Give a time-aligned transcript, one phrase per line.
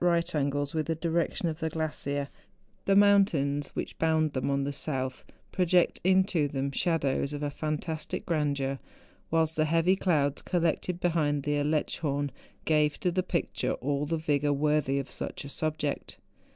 [0.03, 2.27] right angles with the direction of the glacier,
[2.85, 8.25] the mountains which bound them on the south project into them shadows of a fantastic
[8.25, 8.79] grandeur,
[9.29, 12.31] whilst the heavy clouds collected behind the Aletschhorn,
[12.65, 16.17] gave to the picture all the vigour worthy of such a subject.